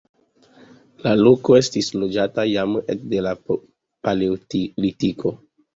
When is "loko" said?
1.19-1.57